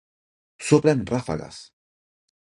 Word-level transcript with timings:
Sopla 0.67 0.95
en 0.95 1.05
ráfagas. 1.11 1.57